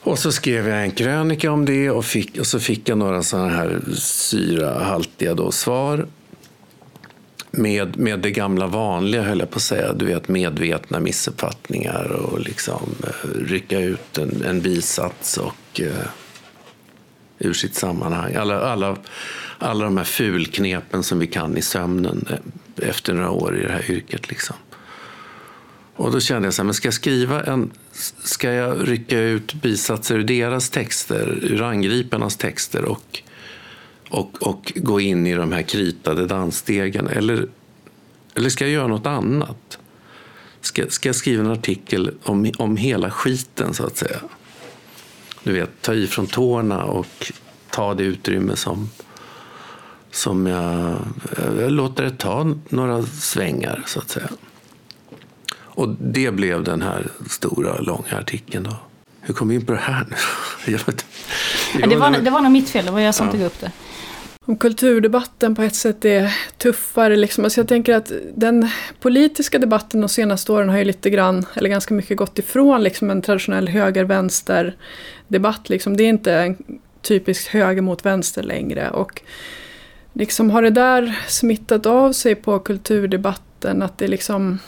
[0.00, 3.22] Och så skrev jag en krönika om det och, fick, och så fick jag några
[3.22, 6.06] sådana här syrahaltiga då svar
[7.56, 9.92] med, med det gamla vanliga, höll jag på att säga.
[9.92, 15.88] Du vet, medvetna missuppfattningar och liksom eh, rycka ut en, en bisats och uh,
[17.38, 18.34] ur sitt sammanhang.
[18.34, 18.96] Alla, alla,
[19.58, 23.72] alla de här fulknepen som vi kan i sömnen eh, efter några år i det
[23.72, 24.30] här yrket.
[24.30, 24.56] Liksom.
[25.96, 27.70] Och då kände jag så här, men ska jag skriva en...
[28.24, 33.22] Ska jag rycka ut bisatser ur deras texter, ur angriparnas texter och
[34.14, 37.06] och, och gå in i de här kritade dansstegen?
[37.06, 37.46] Eller,
[38.34, 39.78] eller ska jag göra något annat?
[40.60, 44.20] Ska, ska jag skriva en artikel om, om hela skiten, så att säga?
[45.42, 47.32] Du vet, ta i från tårna och
[47.70, 48.90] ta det utrymme som,
[50.10, 50.96] som jag,
[51.60, 54.28] jag låter det ta några svängar, så att säga.
[55.56, 58.64] Och det blev den här stora, långa artikeln.
[58.64, 58.76] Då.
[59.20, 60.16] Hur kom vi in på det här nu?
[61.80, 63.32] Ja, det, var, det var nog mitt fel, det var jag som ja.
[63.32, 63.72] tog upp det
[64.46, 67.16] om kulturdebatten på ett sätt är tuffare.
[67.16, 67.44] Liksom.
[67.44, 68.68] Alltså jag tänker att den
[69.00, 73.10] politiska debatten de senaste åren har ju lite grann, eller ganska mycket gått ifrån liksom
[73.10, 75.68] en traditionell höger-vänster-debatt.
[75.68, 75.96] Liksom.
[75.96, 76.56] Det är inte en
[77.02, 78.90] typisk höger mot vänster längre.
[78.90, 79.22] Och
[80.12, 83.82] liksom har det där smittat av sig på kulturdebatten?
[83.82, 84.58] Att det liksom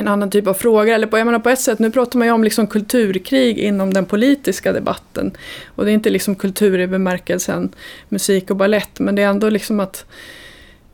[0.00, 0.92] en annan typ av frågor.
[0.92, 3.94] Eller på, jag menar på ett sätt, nu pratar man ju om liksom kulturkrig inom
[3.94, 5.32] den politiska debatten.
[5.66, 7.72] Och det är inte liksom kultur i bemärkelsen
[8.08, 10.04] musik och ballett, men det är ändå liksom att...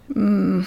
[0.09, 0.65] Mm.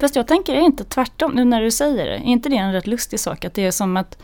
[0.00, 2.16] Fast jag tänker inte tvärtom nu när du säger det.
[2.16, 3.44] Är inte det en rätt lustig sak?
[3.44, 4.18] Att det är som att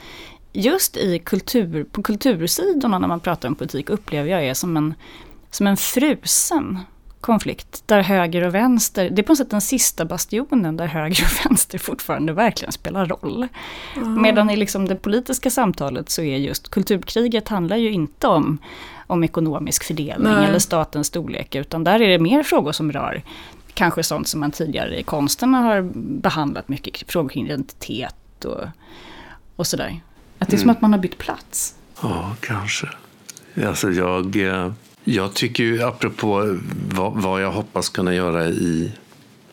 [0.52, 4.94] just i kultur, på kultursidorna när man pratar om politik upplever jag är som en,
[5.50, 6.78] som en frusen
[7.20, 11.24] konflikt där höger och vänster, det är på något sätt den sista bastionen där höger
[11.24, 13.48] och vänster fortfarande verkligen spelar roll.
[13.96, 14.22] Mm.
[14.22, 18.58] Medan i liksom det politiska samtalet så är just kulturkriget handlar ju inte om,
[19.06, 20.46] om ekonomisk fördelning Nej.
[20.46, 23.22] eller statens storlek, utan där är det mer frågor som rör
[23.74, 28.64] kanske sånt som man tidigare i konsten har behandlat mycket, frågor kring identitet och,
[29.56, 30.00] och sådär.
[30.38, 30.60] Att det är mm.
[30.60, 31.74] som att man har bytt plats.
[32.02, 32.88] Ja, kanske.
[33.66, 34.72] Alltså jag eh,
[35.14, 38.92] jag tycker ju, apropå vad, vad, jag hoppas kunna göra i,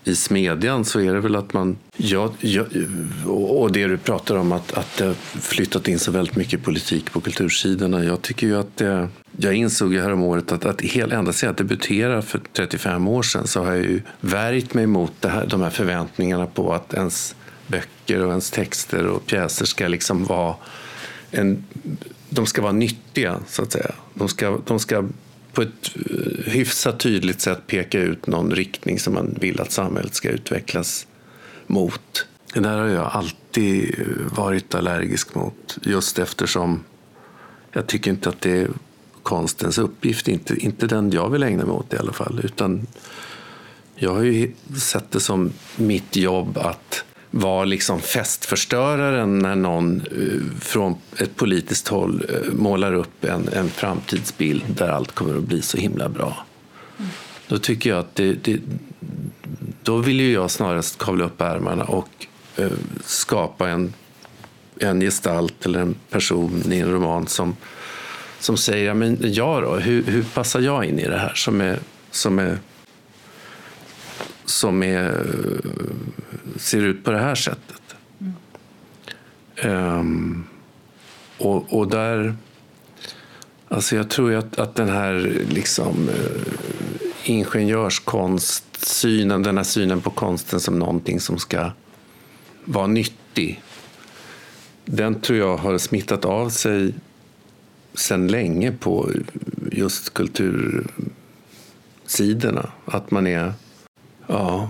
[0.03, 1.77] i smedjan, så är det väl att man...
[1.97, 2.63] Ja, ja,
[3.25, 7.11] och det du pratar om, att, att det har flyttat in så väldigt mycket politik
[7.11, 8.03] på kultursidorna.
[8.03, 11.55] Jag tycker ju att det, Jag insåg ju häromåret att, att hela, ända sedan jag
[11.55, 15.61] debuterade för 35 år sedan så har jag ju värjt mig mot det här, de
[15.61, 17.35] här förväntningarna på att ens
[17.67, 20.55] böcker och ens texter och pjäser ska liksom vara
[21.31, 21.63] en,
[22.29, 23.91] de ska vara nyttiga, så att säga.
[24.13, 25.03] De ska, de ska
[25.55, 30.15] på ett eh, hyfsat tydligt sätt peka ut någon riktning som man vill att samhället
[30.15, 31.07] ska utvecklas
[31.67, 32.27] mot.
[32.53, 34.05] Det där har jag alltid eh,
[34.37, 36.83] varit allergisk mot just eftersom
[37.71, 38.67] jag tycker inte att det är
[39.23, 42.41] konstens uppgift, inte, inte den jag vill ägna mig åt i alla fall.
[42.43, 42.87] Utan
[43.95, 47.03] jag har ju sett det som mitt jobb att
[47.37, 53.69] var liksom festförstöraren när någon eh, från ett politiskt håll eh, målar upp en, en
[53.69, 56.45] framtidsbild där allt kommer att bli så himla bra.
[56.97, 57.11] Mm.
[57.47, 58.59] Då tycker jag att det, det,
[59.83, 62.09] då vill ju jag snarast kavla upp ärmarna och
[62.57, 62.71] eh,
[63.05, 63.93] skapa en,
[64.79, 67.55] en gestalt eller en person i en roman som,
[68.39, 71.61] som säger, ja, men ja då, hur, hur passar jag in i det här som
[71.61, 71.79] är,
[72.11, 72.57] som är
[74.45, 75.25] som är,
[76.55, 77.95] ser ut på det här sättet.
[78.19, 78.33] Mm.
[79.63, 80.43] Um,
[81.37, 82.35] och, och där...
[83.67, 86.41] Alltså jag tror att, att den här liksom, uh,
[87.23, 91.71] ingenjörskonstsynen, den här synen på konsten som någonting som ska
[92.65, 93.61] vara nyttig,
[94.85, 96.93] den tror jag har smittat av sig
[97.93, 99.11] sedan länge på
[99.71, 102.71] just kultursidorna.
[102.85, 103.53] Att man är
[104.27, 104.69] Ja,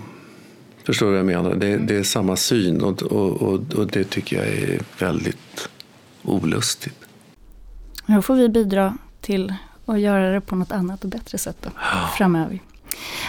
[0.84, 1.56] förstår du vad jag menar?
[1.56, 5.70] Det, det är samma syn och, och, och, och, det tycker jag är väldigt
[6.24, 7.00] olustigt.
[8.06, 9.54] Då får vi bidra till
[9.86, 12.10] att göra det på något annat och bättre sätt då, ja.
[12.18, 12.60] framöver.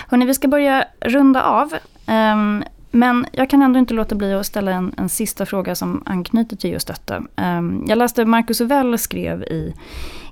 [0.09, 1.75] Hörrni, vi ska börja runda av.
[2.07, 6.03] Um, Men jag kan ändå inte låta bli att ställa en, en sista fråga som
[6.07, 7.23] anknyter till just detta.
[7.37, 9.75] Um, jag läste Marcus Uvell skrev i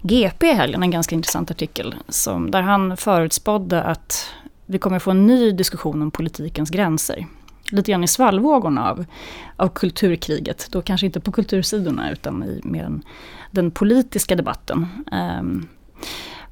[0.02, 4.26] GP i helgen en ganska intressant artikel som, där han förutspådde att
[4.66, 7.26] vi kommer få en ny diskussion om politikens gränser.
[7.70, 9.04] Lite grann i svallvågorna av,
[9.56, 10.68] av kulturkriget.
[10.70, 13.02] Då kanske inte på kultursidorna utan i mer den,
[13.50, 14.86] den politiska debatten.
[15.40, 15.68] Um,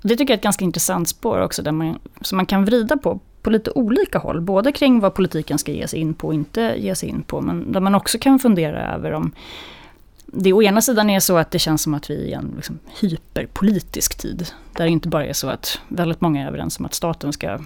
[0.03, 2.96] det tycker jag är ett ganska intressant spår också, där man, som man kan vrida
[2.96, 4.40] på på lite olika håll.
[4.40, 7.40] Både kring vad politiken ska ge sig in på och inte ge sig in på.
[7.40, 9.33] Men där man också kan fundera över om
[10.27, 12.53] det å ena sidan är så att det känns som att vi är i en
[12.57, 14.46] liksom hyperpolitisk tid.
[14.77, 17.59] Där det inte bara är så att väldigt många är överens om att staten ska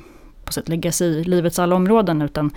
[0.46, 2.22] på sätt lägga sig i livets alla områden.
[2.22, 2.50] Utan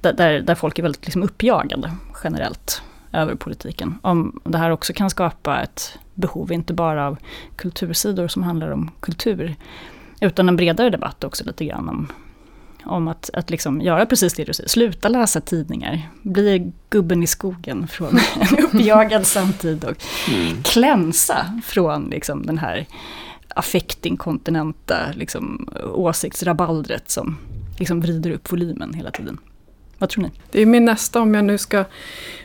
[0.00, 1.92] där, där folk är väldigt liksom uppjagade
[2.24, 3.98] generellt över politiken.
[4.02, 7.16] Om det här också kan skapa ett behov, inte bara av
[7.56, 9.54] kultursidor som handlar om kultur.
[10.20, 12.08] Utan en bredare debatt också lite grann om
[12.86, 17.26] om att, att liksom göra precis det du säger, sluta läsa tidningar, bli gubben i
[17.26, 20.04] skogen från en uppjagad samtid och
[20.34, 20.62] mm.
[20.62, 22.86] klänsa från liksom den här
[23.54, 27.38] affektinkontinenta liksom, åsiktsrabaldret som
[27.78, 29.38] liksom vrider upp volymen hela tiden.
[29.98, 30.30] Vad tror ni?
[30.50, 31.84] Det är min nästa om jag nu ska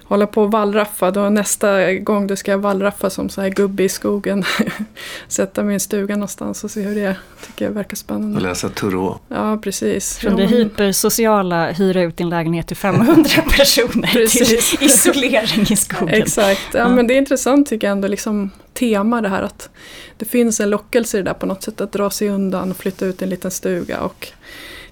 [0.04, 1.12] hålla på och vallraffa.
[1.12, 4.44] Då nästa gång då ska jag vallraffa som så här gubbe i skogen.
[5.28, 7.20] Sätta mig i en stuga någonstans och se hur det är.
[7.46, 8.38] Tycker jag verkar spännande.
[8.38, 9.18] Och läsa Thoreau.
[9.28, 10.18] Ja, precis.
[10.18, 16.22] Från det hypersociala, hyra ut din lägenhet till 500 personer till isolering i skogen.
[16.22, 16.68] Exakt.
[16.74, 19.70] Ja, ja, men det är intressant tycker jag ändå, liksom tema det här att
[20.18, 22.78] det finns en lockelse i det där på något sätt att dra sig undan och
[22.78, 24.02] flytta ut i en liten stuga.
[24.02, 24.28] Och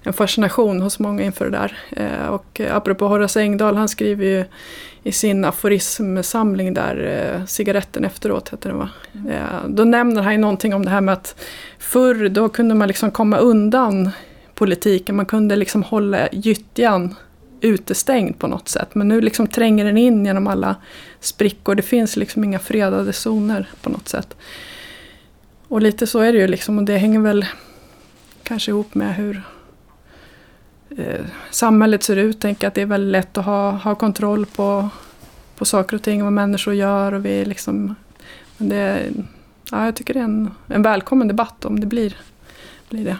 [0.02, 1.78] en fascination hos många inför det där.
[1.90, 4.44] Eh, och apropå Horace Engdahl, han skriver ju
[5.02, 6.96] i sin aforismsamling där,
[7.36, 8.88] eh, Cigaretten efteråt heter den va.
[9.30, 11.44] Eh, då nämner han ju någonting om det här med att
[11.78, 14.10] förr då kunde man liksom komma undan
[14.54, 17.14] politiken, man kunde liksom hålla gyttjan
[17.60, 18.94] utestängd på något sätt.
[18.94, 20.76] Men nu liksom tränger den in genom alla
[21.20, 24.36] sprickor, det finns liksom inga fredade zoner på något sätt.
[25.68, 27.46] Och lite så är det ju liksom och det hänger väl
[28.42, 29.42] kanske ihop med hur
[30.90, 32.40] eh, samhället ser ut.
[32.40, 34.88] Tänk att det är väldigt lätt att ha, ha kontroll på,
[35.56, 37.14] på saker och ting, vad människor gör.
[37.14, 37.94] Och vi liksom,
[38.56, 39.10] men det,
[39.70, 42.16] ja, jag tycker det är en, en välkommen debatt om det blir,
[42.88, 43.16] blir det.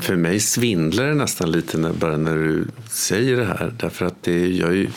[0.00, 3.74] För mig svindlar det nästan lite när, bara när du säger det här.
[3.78, 4.90] Därför att det, jag, är,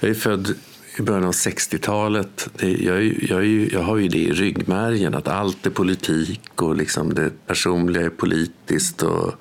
[0.00, 0.54] jag är född
[0.98, 2.48] i början av 60-talet.
[2.58, 7.30] Jag, jag, jag, har ju det i ryggmärgen att allt är politik och liksom det
[7.46, 9.02] personliga är politiskt.
[9.02, 9.34] Och,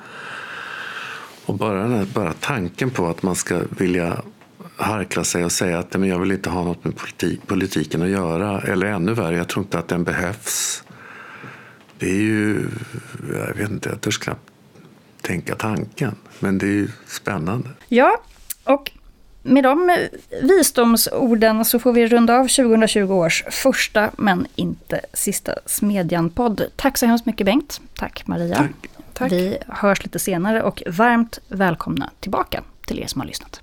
[1.46, 4.24] och bara, bara tanken på att man ska vilja
[4.76, 8.10] harkla sig och säga att men jag vill inte ha något med politik, politiken att
[8.10, 8.62] göra.
[8.62, 10.84] Eller ännu värre, jag tror inte att den behövs.
[12.00, 12.68] Det är ju,
[13.34, 14.49] jag vet inte, jag törs knappt
[15.22, 16.16] tänka tanken.
[16.40, 17.70] Men det är ju spännande.
[17.88, 18.22] Ja,
[18.64, 18.92] och
[19.44, 20.08] med de
[20.42, 26.64] visdomsorden så får vi runda av 2020 års första men inte sista Smedjan-podd.
[26.76, 27.82] Tack så hemskt mycket Bengt.
[27.96, 28.56] Tack Maria.
[28.56, 28.90] Tack.
[29.14, 29.32] Tack.
[29.32, 33.62] Vi hörs lite senare och varmt välkomna tillbaka till er som har lyssnat.